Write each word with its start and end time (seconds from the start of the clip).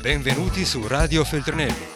Benvenuti 0.00 0.64
su 0.64 0.86
Radio 0.86 1.24
Feltrinelli. 1.24 1.86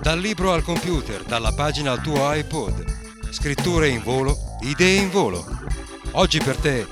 Dal 0.00 0.18
libro 0.18 0.52
al 0.52 0.62
computer, 0.62 1.22
dalla 1.24 1.52
pagina 1.52 1.92
al 1.92 2.00
tuo 2.00 2.32
iPod. 2.32 2.84
Scritture 3.30 3.88
in 3.88 4.02
volo, 4.02 4.36
idee 4.60 5.00
in 5.00 5.10
volo. 5.10 5.44
Oggi 6.12 6.38
per 6.38 6.56
te 6.56 6.86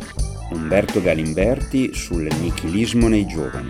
Umberto 0.50 1.00
Galimberti 1.00 1.95
sul 1.95 2.29
nichilismo 2.41 3.09
nei 3.09 3.27
giovani. 3.27 3.68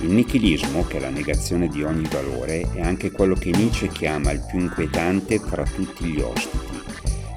Il 0.00 0.10
nichilismo, 0.10 0.84
che 0.84 0.96
è 0.96 1.00
la 1.00 1.10
negazione 1.10 1.68
di 1.68 1.82
ogni 1.82 2.08
valore, 2.10 2.68
è 2.72 2.82
anche 2.82 3.10
quello 3.10 3.34
che 3.34 3.50
Nietzsche 3.50 3.88
chiama 3.88 4.32
il 4.32 4.44
più 4.48 4.58
inquietante 4.58 5.38
fra 5.38 5.62
tutti 5.62 6.04
gli 6.06 6.20
ospiti. 6.20 6.82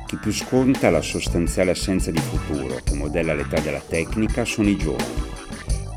Chi 0.07 0.17
più 0.17 0.31
sconta 0.31 0.89
la 0.89 1.01
sostanziale 1.01 1.71
assenza 1.71 2.11
di 2.11 2.19
futuro, 2.19 2.79
che 2.83 2.93
modella 2.93 3.33
l'età 3.33 3.59
della 3.59 3.81
tecnica, 3.85 4.43
sono 4.43 4.69
i 4.69 4.77
giovani. 4.77 5.26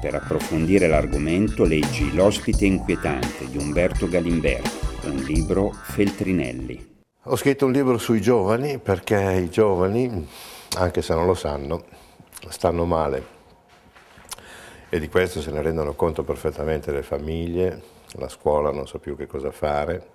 Per 0.01 0.15
approfondire 0.15 0.89
l'argomento 0.89 1.65
leggi 1.65 2.15
L'ospite 2.15 2.65
inquietante 2.65 3.47
di 3.51 3.59
Umberto 3.59 4.09
Galimberti, 4.09 5.07
un 5.07 5.17
libro 5.17 5.73
Feltrinelli. 5.73 7.03
Ho 7.25 7.37
scritto 7.37 7.67
un 7.67 7.73
libro 7.73 7.99
sui 7.99 8.23
giovani 8.23 8.79
perché 8.79 9.43
i 9.45 9.51
giovani, 9.51 10.27
anche 10.79 11.03
se 11.03 11.15
non 11.15 11.27
lo 11.27 11.35
sanno, 11.35 11.85
stanno 12.49 12.87
male 12.87 13.39
e 14.89 14.99
di 14.99 15.09
questo 15.09 15.43
se 15.43 15.51
ne 15.51 15.61
rendono 15.61 15.93
conto 15.95 16.23
perfettamente 16.25 16.93
le 16.93 17.03
famiglie, 17.03 17.83
la 18.13 18.29
scuola 18.31 18.73
non 18.73 18.89
sa 18.89 18.99
più 18.99 19.15
che 19.17 19.27
cosa 19.27 19.51
fare, 19.51 20.07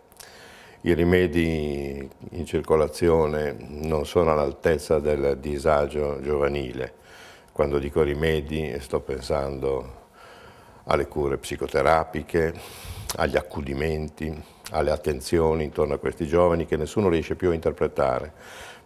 i 0.81 0.95
rimedi 0.95 2.09
in 2.31 2.45
circolazione 2.47 3.55
non 3.67 4.07
sono 4.07 4.31
all'altezza 4.31 4.97
del 4.97 5.37
disagio 5.39 6.19
giovanile 6.21 7.03
quando 7.55 7.79
dico 7.79 8.01
rimedi 8.01 8.77
sto 8.81 8.99
pensando 8.99 10.09
alle 10.87 11.07
cure 11.07 11.37
psicoterapiche, 11.37 12.53
agli 13.15 13.37
accudimenti, 13.37 14.43
alle 14.71 14.91
attenzioni 14.91 15.63
intorno 15.63 15.93
a 15.93 15.97
questi 15.97 16.27
giovani 16.27 16.65
che 16.65 16.75
nessuno 16.75 17.07
riesce 17.07 17.35
più 17.35 17.51
a 17.51 17.53
interpretare. 17.53 18.29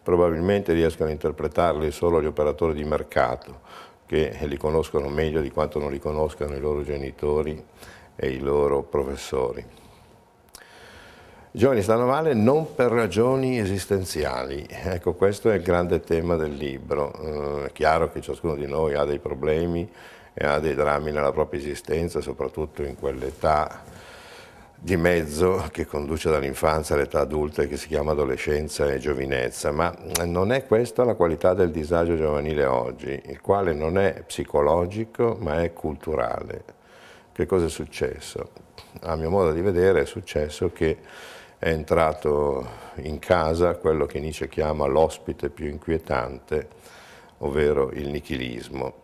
Probabilmente 0.04 0.74
riescono 0.74 1.10
a 1.10 1.14
interpretarli 1.14 1.90
solo 1.90 2.22
gli 2.22 2.28
operatori 2.28 2.76
di 2.76 2.84
mercato, 2.84 3.62
che 4.06 4.38
li 4.42 4.58
conoscono 4.58 5.10
meglio 5.10 5.42
di 5.42 5.50
quanto 5.50 5.80
non 5.80 5.90
li 5.90 5.98
conoscano 5.98 6.54
i 6.56 6.60
loro 6.60 6.84
genitori 6.84 7.66
e 8.16 8.30
i 8.30 8.38
loro 8.38 8.84
professori. 8.84 9.66
I 11.52 11.58
giovani 11.58 11.82
stanno 11.82 12.06
male 12.06 12.36
non 12.36 12.76
per 12.76 12.92
ragioni 12.92 13.58
esistenziali, 13.58 14.68
ecco 14.70 15.14
questo 15.14 15.50
è 15.50 15.56
il 15.56 15.64
grande 15.64 16.00
tema 16.00 16.36
del 16.36 16.54
libro. 16.54 17.12
Eh, 17.12 17.66
è 17.66 17.72
chiaro 17.72 18.12
che 18.12 18.22
ciascuno 18.22 18.54
di 18.54 18.68
noi 18.68 18.94
ha 18.94 19.04
dei 19.04 19.18
problemi 19.18 19.90
e 20.32 20.46
ha 20.46 20.60
dei 20.60 20.76
drammi 20.76 21.12
nella 21.12 21.32
propria 21.32 21.60
esistenza, 21.60 22.22
soprattutto 22.22 22.84
in 22.84 22.96
quell'età 22.96 23.82
di 24.76 24.96
mezzo 24.96 25.68
che 25.72 25.88
conduce 25.88 26.30
dall'infanzia 26.30 26.94
all'età 26.94 27.22
adulta 27.22 27.66
che 27.66 27.78
si 27.78 27.88
chiama 27.88 28.12
adolescenza 28.12 28.86
e 28.88 29.00
giovinezza, 29.00 29.72
ma 29.72 29.92
non 30.26 30.52
è 30.52 30.68
questa 30.68 31.04
la 31.04 31.16
qualità 31.16 31.56
del 31.56 31.72
disagio 31.72 32.16
giovanile 32.16 32.66
oggi, 32.66 33.20
il 33.26 33.42
quale 33.42 33.74
non 33.74 33.98
è 33.98 34.22
psicologico 34.24 35.36
ma 35.40 35.64
è 35.64 35.74
culturale. 35.74 36.64
Che 37.32 37.46
cosa 37.48 37.66
è 37.66 37.70
successo? 37.70 38.69
A 39.02 39.16
mio 39.16 39.30
modo 39.30 39.52
di 39.52 39.62
vedere 39.62 40.02
è 40.02 40.06
successo 40.06 40.72
che 40.72 40.98
è 41.60 41.70
entrato 41.70 42.68
in 42.96 43.20
casa 43.20 43.76
quello 43.76 44.06
che 44.06 44.20
Nietzsche 44.20 44.50
chiama 44.50 44.88
l'ospite 44.88 45.50
più 45.50 45.68
inquietante, 45.68 46.68
ovvero 47.40 47.92
il 47.92 48.10
nichilismo. 48.10 49.04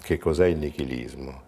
Che 0.00 0.18
cos'è 0.18 0.46
il 0.46 0.56
nichilismo? 0.56 1.42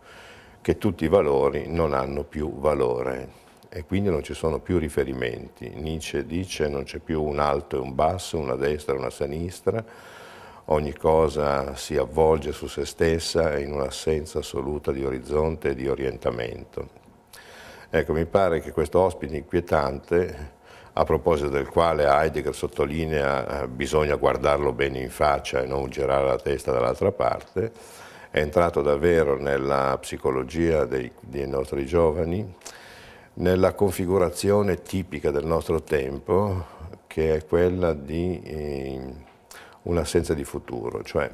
Che 0.60 0.76
tutti 0.76 1.04
i 1.04 1.08
valori 1.08 1.66
non 1.68 1.94
hanno 1.94 2.24
più 2.24 2.58
valore 2.58 3.46
e 3.70 3.84
quindi 3.84 4.10
non 4.10 4.22
ci 4.22 4.34
sono 4.34 4.58
più 4.58 4.78
riferimenti. 4.78 5.70
Nietzsche 5.70 6.26
dice 6.26 6.68
non 6.68 6.84
c'è 6.84 6.98
più 6.98 7.22
un 7.22 7.38
alto 7.38 7.76
e 7.76 7.80
un 7.80 7.94
basso, 7.94 8.36
una 8.36 8.56
destra 8.56 8.94
e 8.94 8.98
una 8.98 9.10
sinistra, 9.10 9.82
ogni 10.66 10.92
cosa 10.92 11.74
si 11.74 11.96
avvolge 11.96 12.52
su 12.52 12.66
se 12.66 12.84
stessa 12.84 13.58
in 13.58 13.72
un'assenza 13.72 14.40
assoluta 14.40 14.92
di 14.92 15.04
orizzonte 15.04 15.70
e 15.70 15.74
di 15.74 15.88
orientamento. 15.88 17.07
Ecco, 17.90 18.12
mi 18.12 18.26
pare 18.26 18.60
che 18.60 18.70
questo 18.70 18.98
ospite 18.98 19.36
inquietante, 19.36 20.56
a 20.92 21.04
proposito 21.04 21.48
del 21.48 21.68
quale 21.68 22.04
Heidegger 22.04 22.54
sottolinea 22.54 23.62
eh, 23.62 23.68
bisogna 23.68 24.16
guardarlo 24.16 24.72
bene 24.72 24.98
in 25.00 25.08
faccia 25.08 25.62
e 25.62 25.66
non 25.66 25.88
girare 25.88 26.26
la 26.26 26.36
testa 26.36 26.70
dall'altra 26.70 27.12
parte, 27.12 27.72
è 28.30 28.40
entrato 28.40 28.82
davvero 28.82 29.40
nella 29.40 29.96
psicologia 29.98 30.84
dei, 30.84 31.10
dei 31.20 31.48
nostri 31.48 31.86
giovani, 31.86 32.54
nella 33.34 33.72
configurazione 33.72 34.82
tipica 34.82 35.30
del 35.30 35.46
nostro 35.46 35.82
tempo, 35.82 36.66
che 37.06 37.36
è 37.36 37.46
quella 37.46 37.94
di 37.94 38.42
eh, 38.42 39.00
un'assenza 39.84 40.34
di 40.34 40.44
futuro, 40.44 41.02
cioè 41.02 41.30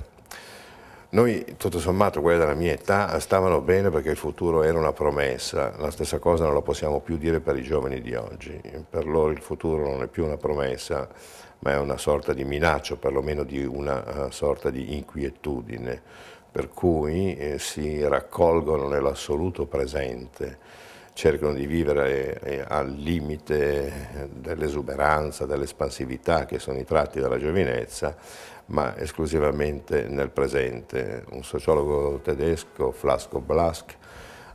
noi, 1.15 1.45
tutto 1.57 1.79
sommato, 1.79 2.21
quelli 2.21 2.41
della 2.41 2.55
mia 2.55 2.73
età 2.73 3.21
stavano 3.21 3.61
bene 3.61 3.89
perché 3.89 4.11
il 4.11 4.17
futuro 4.17 4.65
era 4.65 4.77
una 4.77 4.93
promessa, 4.93 5.73
la 5.79 5.93
stessa 5.93 6.19
cosa 6.19 6.45
non 6.45 6.55
la 6.55 6.61
possiamo 6.61 6.99
più 6.99 7.17
dire 7.17 7.39
per 7.39 7.57
i 7.57 7.63
giovani 7.63 8.01
di 8.01 8.17
oggi, 8.17 8.61
per 8.91 9.07
loro 9.07 9.31
il 9.31 9.41
futuro 9.41 9.89
non 9.89 10.03
è 10.03 10.09
più 10.09 10.25
una 10.25 10.37
promessa, 10.37 11.09
ma 11.61 11.71
è 11.71 11.79
una 11.79 11.99
sorta 11.99 12.33
di 12.33 12.43
minaccia, 12.43 12.97
perlomeno 12.97 13.45
di 13.45 13.65
una 13.65 14.25
uh, 14.27 14.31
sorta 14.33 14.71
di 14.71 14.97
inquietudine, 14.97 16.03
per 16.51 16.71
cui 16.71 17.37
eh, 17.37 17.61
si 17.61 18.05
raccolgono 18.05 18.89
nell'assoluto 18.89 19.67
presente, 19.67 20.59
cercano 21.15 21.55
di 21.55 21.67
vivere 21.67 22.41
eh, 22.41 22.65
al 22.67 22.93
limite 22.93 24.29
dell'esuberanza, 24.35 25.47
dell'espansività 25.47 26.45
che 26.45 26.59
sono 26.59 26.79
i 26.79 26.85
tratti 26.85 27.21
della 27.21 27.39
giovinezza, 27.39 28.17
ma 28.67 28.97
esclusivamente 28.99 30.09
nel 30.09 30.31
presente. 30.31 31.25
Un 31.31 31.45
sociologo 31.45 32.21
tedesco, 32.23 32.91
Flasco 32.91 33.41
Blask, 33.41 33.97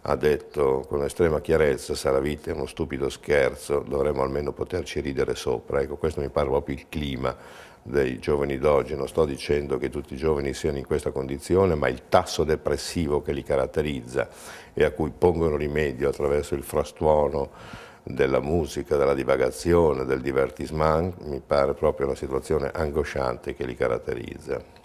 ha 0.03 0.15
detto 0.15 0.85
con 0.87 1.03
estrema 1.03 1.41
chiarezza 1.41 2.19
vita 2.19 2.51
è 2.51 2.53
uno 2.53 2.65
stupido 2.65 3.09
scherzo 3.09 3.83
dovremmo 3.85 4.21
almeno 4.21 4.53
poterci 4.53 5.01
ridere 5.01 5.35
sopra. 5.35 5.81
Ecco, 5.81 5.97
questo 5.97 6.21
mi 6.21 6.29
pare 6.29 6.47
proprio 6.47 6.75
il 6.75 6.85
clima 6.87 7.35
dei 7.81 8.19
giovani 8.19 8.57
d'oggi, 8.57 8.95
non 8.95 9.07
sto 9.07 9.25
dicendo 9.25 9.77
che 9.77 9.89
tutti 9.89 10.13
i 10.13 10.17
giovani 10.17 10.53
siano 10.53 10.77
in 10.77 10.85
questa 10.85 11.11
condizione, 11.11 11.75
ma 11.75 11.87
il 11.87 12.03
tasso 12.07 12.43
depressivo 12.43 13.21
che 13.21 13.33
li 13.33 13.43
caratterizza 13.43 14.29
e 14.73 14.83
a 14.83 14.91
cui 14.91 15.11
pongono 15.17 15.55
rimedio 15.55 16.09
attraverso 16.09 16.55
il 16.55 16.63
frastuono 16.63 17.49
della 18.03 18.39
musica, 18.39 18.95
della 18.95 19.13
divagazione, 19.13 20.05
del 20.05 20.21
divertissement, 20.21 21.21
mi 21.25 21.41
pare 21.45 21.73
proprio 21.73 22.07
una 22.07 22.16
situazione 22.16 22.71
angosciante 22.73 23.53
che 23.53 23.66
li 23.66 23.75
caratterizza. 23.75 24.77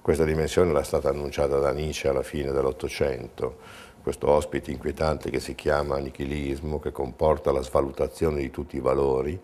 Questa 0.00 0.24
dimensione 0.24 0.70
era 0.70 0.82
stata 0.82 1.10
annunciata 1.10 1.58
da 1.58 1.70
Nietzsche 1.70 2.08
alla 2.08 2.24
fine 2.24 2.50
dell'Ottocento, 2.50 3.58
questo 4.02 4.28
ospite 4.28 4.70
inquietante 4.70 5.30
che 5.30 5.40
si 5.40 5.54
chiama 5.54 5.98
nichilismo, 5.98 6.80
che 6.80 6.92
comporta 6.92 7.52
la 7.52 7.62
svalutazione 7.62 8.40
di 8.40 8.50
tutti 8.50 8.76
i 8.76 8.80
valori, 8.80 9.40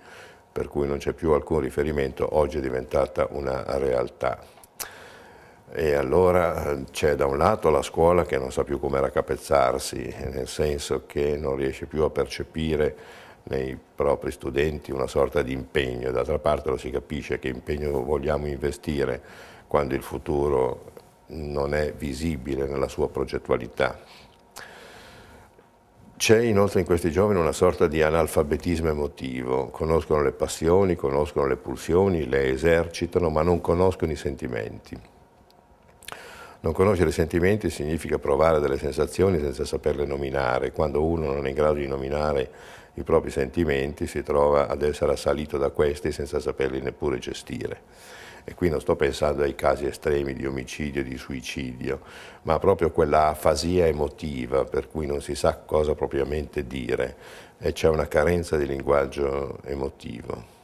per 0.51 0.69
cui 0.69 0.87
non 0.87 0.99
c'è 0.99 1.13
più 1.13 1.33
alcun 1.33 1.61
riferimento, 1.61 2.37
oggi 2.37 2.59
è 2.59 2.61
diventata 2.61 3.29
una 3.31 3.65
realtà. 3.79 4.57
E 5.71 5.95
allora 5.95 6.71
eh, 6.71 6.85
c'è 6.91 7.15
da 7.15 7.27
un 7.27 7.37
lato 7.37 7.71
la 7.71 7.83
scuola 7.83 8.25
che 8.25 8.39
non 8.39 8.51
sa 8.51 8.65
più 8.65 8.81
come 8.81 9.01
raccapezzarsi, 9.01 10.15
nel 10.31 10.49
senso 10.49 11.05
che 11.07 11.37
non 11.37 11.57
riesce 11.57 11.87
più 11.87 12.03
a 12.03 12.11
percepire 12.11 12.97
nei 13.45 13.79
propri 13.95 14.31
studenti 14.31 14.91
una 14.91 15.07
sorta 15.07 15.43
di 15.43 15.53
impegno, 15.53 16.11
d'altra 16.11 16.39
parte 16.39 16.71
lo 16.71 16.77
si 16.77 16.91
capisce 16.91 17.39
che 17.39 17.49
impegno 17.49 18.03
vogliamo 18.03 18.47
investire 18.47 19.23
quando 19.67 19.95
il 19.95 20.03
futuro 20.03 20.93
non 21.29 21.75
è 21.75 21.93
visibile 21.93 22.67
nella 22.67 22.89
sua 22.89 23.09
progettualità. 23.09 24.01
C'è 26.19 26.41
inoltre 26.41 26.81
in 26.81 26.87
questi 26.87 27.13
giovani 27.13 27.39
una 27.39 27.53
sorta 27.53 27.87
di 27.87 28.03
analfabetismo 28.03 28.89
emotivo, 28.89 29.69
conoscono 29.69 30.21
le 30.21 30.33
passioni, 30.33 30.97
conoscono 30.97 31.47
le 31.47 31.55
pulsioni, 31.55 32.29
le 32.29 32.51
esercitano, 32.51 33.31
ma 33.31 33.43
non 33.43 33.61
conoscono 33.61 34.11
i 34.11 34.17
sentimenti. 34.17 34.99
Non 36.59 36.73
conoscere 36.73 37.11
i 37.11 37.13
sentimenti 37.13 37.71
significa 37.71 38.19
provare 38.19 38.59
delle 38.59 38.79
sensazioni 38.79 39.39
senza 39.39 39.65
saperle 39.65 40.07
nominare. 40.07 40.73
Quando 40.73 41.05
uno 41.05 41.33
non 41.33 41.47
è 41.47 41.51
in 41.51 41.55
grado 41.55 41.75
di 41.75 41.87
nominare 41.87 42.51
i 42.95 43.05
propri 43.05 43.31
sentimenti 43.31 44.09
si 44.09 44.25
trova 44.25 44.67
ad 44.67 44.83
essere 44.83 45.13
assalito 45.13 45.57
da 45.57 45.71
questi 45.71 46.11
senza 46.11 46.41
saperli 46.41 46.81
neppure 46.81 47.21
gestire. 47.21 47.81
E 48.49 48.55
qui 48.55 48.71
non 48.71 48.81
sto 48.81 48.97
pensando 48.97 49.43
ai 49.43 49.55
casi 49.55 49.85
estremi 49.85 50.33
di 50.33 50.47
omicidio 50.47 51.03
e 51.03 51.05
di 51.05 51.19
suicidio, 51.19 52.01
ma 52.45 52.59
proprio 52.59 52.91
quella 52.91 53.27
afasia 53.27 53.85
emotiva 53.85 54.65
per 54.65 54.89
cui 54.89 55.05
non 55.05 55.21
si 55.21 55.35
sa 55.35 55.59
cosa 55.59 55.95
propriamente 55.95 56.67
dire. 56.67 57.15
E 57.59 57.73
c'è 57.75 57.91
una 57.91 58.09
carenza 58.09 58.57
di 58.57 58.65
linguaggio 58.65 59.59
emotivo. 59.65 60.57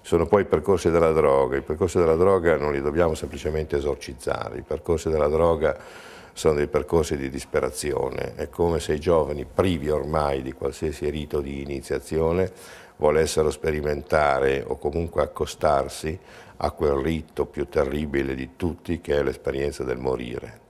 Sono 0.00 0.26
poi 0.26 0.42
i 0.42 0.44
percorsi 0.44 0.90
della 0.90 1.10
droga. 1.10 1.56
I 1.56 1.62
percorsi 1.62 1.98
della 1.98 2.14
droga 2.14 2.56
non 2.56 2.72
li 2.72 2.80
dobbiamo 2.80 3.14
semplicemente 3.14 3.78
esorcizzare, 3.78 4.58
i 4.58 4.62
percorsi 4.62 5.10
della 5.10 5.26
droga 5.26 5.76
sono 6.32 6.54
dei 6.54 6.68
percorsi 6.68 7.16
di 7.16 7.28
disperazione, 7.28 8.36
è 8.36 8.48
come 8.48 8.78
se 8.78 8.92
i 8.92 9.00
giovani 9.00 9.44
privi 9.44 9.90
ormai 9.90 10.40
di 10.40 10.52
qualsiasi 10.52 11.10
rito 11.10 11.40
di 11.40 11.62
iniziazione 11.62 12.52
volessero 12.98 13.50
sperimentare 13.50 14.62
o 14.66 14.76
comunque 14.76 15.22
accostarsi 15.22 16.18
a 16.58 16.70
quel 16.72 16.94
rito 16.94 17.46
più 17.46 17.68
terribile 17.68 18.34
di 18.34 18.50
tutti 18.56 19.00
che 19.00 19.16
è 19.16 19.22
l'esperienza 19.22 19.84
del 19.84 19.98
morire. 19.98 20.66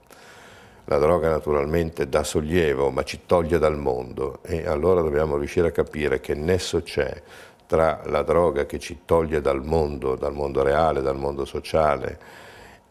La 0.84 0.98
droga 0.98 1.28
naturalmente 1.28 2.08
dà 2.08 2.24
sollievo, 2.24 2.90
ma 2.90 3.02
ci 3.02 3.20
toglie 3.26 3.58
dal 3.58 3.76
mondo 3.76 4.38
e 4.42 4.66
allora 4.66 5.02
dobbiamo 5.02 5.36
riuscire 5.36 5.68
a 5.68 5.72
capire 5.72 6.20
che 6.20 6.34
nesso 6.34 6.82
c'è 6.82 7.22
tra 7.66 8.00
la 8.06 8.22
droga 8.22 8.64
che 8.64 8.78
ci 8.78 9.00
toglie 9.04 9.42
dal 9.42 9.62
mondo, 9.62 10.16
dal 10.16 10.32
mondo 10.32 10.62
reale, 10.62 11.02
dal 11.02 11.18
mondo 11.18 11.44
sociale, 11.44 12.18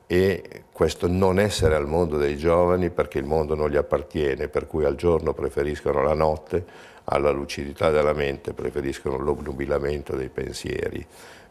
e 0.06 0.64
questo 0.72 1.08
non 1.08 1.40
essere 1.40 1.76
al 1.76 1.88
mondo 1.88 2.18
dei 2.18 2.38
giovani 2.38 2.92
perché 2.92 3.18
il 3.18 3.26
mondo 3.26 3.56
non 3.56 3.70
gli 3.70 3.76
appartiene, 3.76 4.48
per 4.48 4.68
cui 4.68 4.86
al 4.86 4.96
giorno 4.96 5.34
preferiscono 5.34 6.04
la 6.04 6.14
notte, 6.14 6.64
alla 7.06 7.32
lucidità 7.32 7.90
della 7.90 8.14
mente 8.14 8.54
preferiscono 8.54 9.18
l'obnubilamento 9.18 10.16
dei 10.16 10.30
pensieri, 10.30 11.06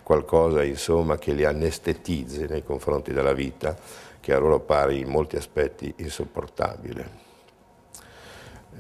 qualcosa 0.07 0.63
insomma 0.63 1.19
che 1.19 1.33
li 1.33 1.45
anestetizzi 1.45 2.47
nei 2.47 2.63
confronti 2.63 3.13
della 3.13 3.33
vita, 3.33 3.77
che 4.21 4.33
a 4.33 4.39
loro 4.39 4.61
pare 4.61 4.95
in 4.95 5.09
molti 5.09 5.35
aspetti 5.35 5.93
insopportabile. 5.97 7.11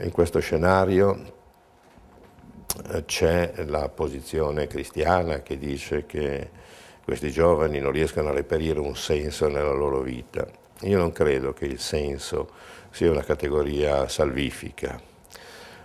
In 0.02 0.12
questo 0.12 0.38
scenario 0.38 1.32
eh, 2.92 3.04
c'è 3.06 3.64
la 3.66 3.88
posizione 3.88 4.68
cristiana 4.68 5.42
che 5.42 5.58
dice 5.58 6.06
che 6.06 6.48
questi 7.02 7.32
giovani 7.32 7.80
non 7.80 7.90
riescano 7.90 8.28
a 8.28 8.32
reperire 8.32 8.78
un 8.78 8.94
senso 8.94 9.48
nella 9.48 9.72
loro 9.72 10.02
vita. 10.02 10.46
Io 10.82 10.96
non 10.96 11.10
credo 11.10 11.52
che 11.52 11.64
il 11.64 11.80
senso 11.80 12.50
sia 12.90 13.10
una 13.10 13.24
categoria 13.24 14.06
salvifica. 14.06 14.96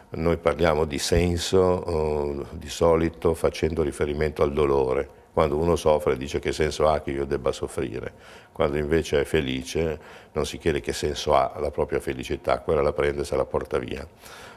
Noi 0.09 0.38
parliamo 0.38 0.85
di 0.85 0.99
senso 0.99 2.43
eh, 2.43 2.45
di 2.51 2.69
solito 2.69 3.33
facendo 3.33 3.81
riferimento 3.81 4.43
al 4.43 4.53
dolore. 4.53 5.20
Quando 5.33 5.57
uno 5.57 5.75
soffre 5.77 6.17
dice 6.17 6.39
che 6.39 6.51
senso 6.51 6.89
ha 6.89 6.99
che 6.99 7.11
io 7.11 7.25
debba 7.25 7.51
soffrire, 7.53 8.13
quando 8.51 8.77
invece 8.77 9.21
è 9.21 9.23
felice 9.23 9.99
non 10.33 10.45
si 10.45 10.57
chiede 10.57 10.81
che 10.81 10.91
senso 10.91 11.33
ha 11.33 11.53
la 11.59 11.71
propria 11.71 12.01
felicità, 12.01 12.59
quella 12.59 12.81
la 12.81 12.91
prende 12.91 13.21
e 13.21 13.23
se 13.25 13.35
la 13.37 13.45
porta 13.45 13.77
via. 13.77 14.05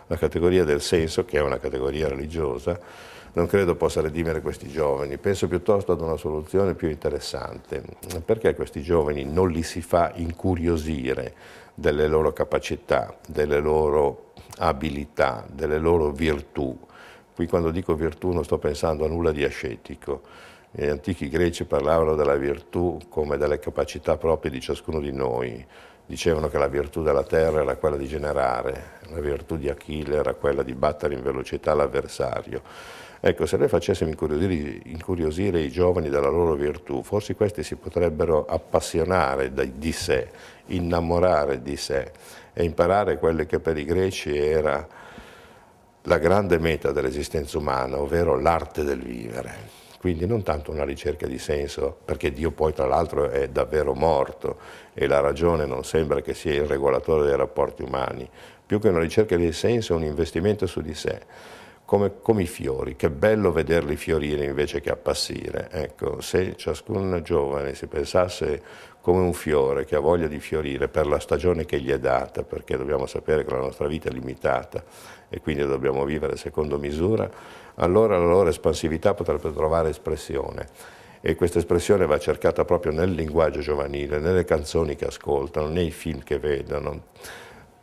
La 0.09 0.17
categoria 0.17 0.65
del 0.65 0.81
senso, 0.81 1.25
che 1.25 1.39
è 1.39 1.41
una 1.41 1.59
categoria 1.59 2.09
religiosa, 2.09 2.79
non 3.35 3.47
credo 3.47 3.75
possa 3.75 4.01
redimere 4.01 4.41
questi 4.41 4.69
giovani, 4.69 5.17
penso 5.19 5.49
piuttosto 5.49 5.93
ad 5.93 6.01
una 6.01 6.17
soluzione 6.17 6.75
più 6.75 6.89
interessante. 6.89 7.83
Perché 8.25 8.55
questi 8.55 8.83
giovani 8.83 9.25
non 9.25 9.51
li 9.51 9.63
si 9.63 9.81
fa 9.81 10.13
incuriosire 10.15 11.35
delle 11.75 12.07
loro 12.07 12.33
capacità, 12.33 13.17
delle 13.27 13.59
loro 13.61 14.33
abilità, 14.59 15.47
delle 15.51 15.79
loro 15.79 16.11
virtù? 16.11 16.79
Qui 17.35 17.49
quando 17.49 17.73
dico 17.73 17.95
virtù 17.95 18.31
non 18.31 18.45
sto 18.45 18.59
pensando 18.59 19.05
a 19.05 19.09
nulla 19.09 19.33
di 19.33 19.43
ascetico. 19.43 20.23
Gli 20.77 20.87
antichi 20.87 21.29
greci 21.29 21.67
parlavano 21.67 22.17
della 22.17 22.35
virtù 22.35 22.99
come 23.09 23.37
delle 23.37 23.61
capacità 23.61 24.17
proprie 24.17 24.51
di 24.51 24.61
ciascuno 24.61 24.99
di 24.99 25.13
noi. 25.13 25.65
Dicevano 26.05 26.49
che 26.49 26.59
la 26.59 26.67
virtù 26.67 27.01
della 27.01 27.23
terra 27.23 27.63
era 27.63 27.77
quella 27.77 27.97
di 27.97 28.09
generare, 28.09 28.99
la 29.11 29.21
virtù 29.21 29.57
di 29.57 29.69
Achille 29.69 30.17
era 30.17 30.35
quella 30.35 30.65
di 30.65 30.75
battere 30.75 31.15
in 31.15 31.23
velocità 31.23 31.75
l'avversario. 31.75 32.61
Ecco, 33.21 33.47
se 33.47 33.57
noi 33.57 33.69
facessimo 33.69 34.11
incuriosire, 34.11 34.81
incuriosire, 34.87 35.61
i 35.61 35.71
giovani 35.71 36.09
della 36.09 36.29
loro 36.29 36.55
virtù, 36.55 37.05
forse 37.05 37.37
questi 37.37 37.63
si 37.63 37.77
potrebbero 37.77 38.45
appassionare 38.45 39.53
di 39.79 39.93
sé, 39.93 40.29
innamorare 40.67 41.63
di 41.63 41.77
sé 41.77 42.11
e 42.53 42.65
imparare 42.65 43.19
quelle 43.19 43.47
che 43.47 43.61
per 43.61 43.79
i 43.79 43.85
greci 43.85 44.37
era 44.37 44.85
la 46.03 46.19
grande 46.19 46.59
meta 46.59 46.91
dell'esistenza 46.91 47.59
umana, 47.59 48.01
ovvero 48.01 48.37
l'arte 48.37 48.83
del 48.83 49.01
vivere. 49.01 49.83
Quindi 50.05 50.27
non 50.27 50.43
tanto 50.43 50.71
una 50.71 50.85
ricerca 50.85 51.27
di 51.27 51.39
senso, 51.39 51.97
perché 52.05 52.31
Dio 52.31 52.51
poi 52.51 52.75
tra 52.75 52.85
l'altro 52.85 53.31
è 53.31 53.49
davvero 53.49 53.95
morto 53.95 54.59
e 54.93 55.07
la 55.07 55.21
ragione 55.21 55.65
non 55.65 55.83
sembra 55.83 56.21
che 56.21 56.35
sia 56.35 56.53
il 56.53 56.67
regolatore 56.67 57.25
dei 57.25 57.35
rapporti 57.35 57.83
umani, 57.83 58.29
più 58.67 58.79
che 58.81 58.91
una 58.91 58.99
ricerca 58.99 59.35
di 59.35 59.51
senso 59.53 59.95
è 59.95 59.97
un 59.97 60.05
investimento 60.05 60.67
su 60.67 60.83
di 60.83 60.93
sé 60.93 61.23
come, 61.85 62.21
come, 62.23 62.43
i 62.43 62.47
fiori, 62.47 62.97
che 62.97 63.11
bello 63.11 63.53
vederli 63.53 63.97
fiorire 63.97 64.45
invece 64.45 64.81
che 64.81 64.91
appassire. 64.91 65.69
Ecco, 65.71 66.21
se 66.21 66.57
ciascun 66.57 67.21
giovane 67.23 67.75
si 67.75 67.87
pensasse 67.87 68.63
come 69.01 69.21
un 69.21 69.35
fiore 69.35 69.85
che 69.85 69.97
ha 69.97 70.01
voglia 70.01 70.27
di 70.27 70.41
fiorire 70.41 70.89
per 70.89 71.07
la 71.07 71.19
stagione 71.19 71.67
che 71.67 71.79
gli 71.79 71.91
è 71.91 71.99
data, 71.99 72.43
perché 72.43 72.79
dobbiamo 72.79 73.05
sapere 73.05 73.45
che 73.45 73.51
la 73.51 73.59
nostra 73.59 73.87
vita 73.87 74.09
è 74.09 74.13
limitata 74.13 74.83
e 75.29 75.41
quindi 75.41 75.67
dobbiamo 75.67 76.05
vivere 76.05 76.37
secondo 76.37 76.79
misura, 76.79 77.31
allora 77.75 78.17
la 78.17 78.25
loro 78.25 78.49
espansività 78.49 79.13
potrebbe 79.13 79.53
trovare 79.53 79.91
espressione. 79.91 80.67
E 81.21 81.35
questa 81.35 81.59
espressione 81.59 82.07
va 82.07 82.19
cercata 82.19 82.65
proprio 82.65 82.93
nel 82.93 83.13
linguaggio 83.13 83.61
giovanile, 83.61 84.19
nelle 84.19 84.45
canzoni 84.45 84.97
che 84.97 85.07
ascoltano, 85.07 85.69
nei 85.69 85.91
film 85.91 86.23
che 86.23 86.39
vedono, 86.39 87.03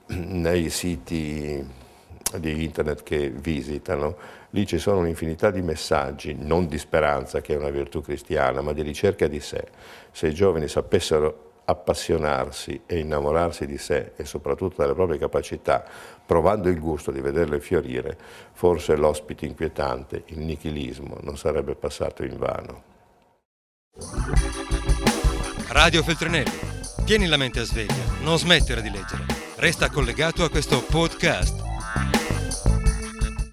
nei 0.08 0.70
siti 0.70 1.64
di 2.38 2.64
internet 2.64 3.04
che 3.04 3.30
visitano, 3.30 4.16
lì 4.52 4.66
ci 4.66 4.78
sono 4.78 5.00
un'infinità 5.00 5.52
di 5.52 5.62
messaggi, 5.62 6.36
non 6.38 6.68
di 6.68 6.78
speranza 6.78 7.42
che 7.42 7.54
è 7.54 7.58
una 7.58 7.70
virtù 7.70 8.02
cristiana, 8.02 8.62
ma 8.62 8.74
di 8.74 8.82
ricerca 8.82 9.28
di 9.28 9.40
sé. 9.40 9.64
Se 10.12 10.28
i 10.28 10.34
giovani 10.34 10.68
sapessero 10.68 11.50
appassionarsi 11.66 12.82
e 12.86 13.00
innamorarsi 13.00 13.66
di 13.66 13.78
sé 13.78 14.12
e 14.16 14.26
soprattutto 14.26 14.82
delle 14.82 14.94
proprie 14.94 15.18
capacità, 15.18 15.84
provando 16.26 16.70
il 16.70 16.80
gusto 16.80 17.12
di 17.12 17.22
vederle 17.22 17.60
fiorire, 17.60 18.18
forse 18.52 18.96
l'ospite 18.96 19.46
inquietante, 19.46 20.24
il 20.28 20.40
nichilismo, 20.40 21.18
non 21.22 21.38
sarebbe 21.38 21.76
passato 21.76 22.24
in 22.24 22.38
vano. 22.38 22.84
Radio 25.70 26.04
Feltrinelli, 26.04 26.52
tieni 27.06 27.28
la 27.28 27.38
mente 27.38 27.62
a 27.62 27.64
sveglia, 27.64 28.04
non 28.22 28.38
smettere 28.38 28.82
di 28.82 28.90
leggere. 28.90 29.26
Resta 29.56 29.90
collegato 29.90 30.44
a 30.44 30.50
questo 30.50 30.82
podcast 30.84 31.61